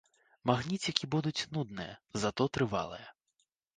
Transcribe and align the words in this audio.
Магніцікі 0.49 1.09
будуць 1.15 1.47
нудныя, 1.57 1.93
затое 2.25 2.47
трывалыя. 2.59 3.07